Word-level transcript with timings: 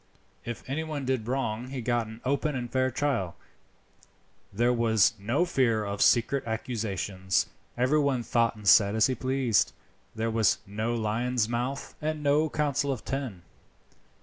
If 0.45 0.63
anyone 0.67 1.05
did 1.05 1.27
wrong 1.27 1.67
he 1.67 1.79
got 1.79 2.07
an 2.07 2.21
open 2.25 2.55
and 2.55 2.71
fair 2.71 2.89
trial. 2.89 3.35
There 4.51 4.73
was 4.73 5.13
no 5.19 5.45
fear 5.45 5.85
of 5.85 6.01
secret 6.01 6.43
accusations. 6.47 7.45
Everyone 7.77 8.23
thought 8.23 8.55
and 8.55 8.67
said 8.67 8.95
as 8.95 9.05
he 9.05 9.13
pleased. 9.13 9.73
There 10.15 10.31
was 10.31 10.57
no 10.65 10.95
Lion's 10.95 11.47
Mouth, 11.47 11.93
and 12.01 12.23
no 12.23 12.49
Council 12.49 12.91
of 12.91 13.05
Ten." 13.05 13.43